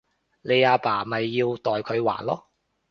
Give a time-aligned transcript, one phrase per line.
[0.41, 2.43] 你阿爸咪要代佢還囉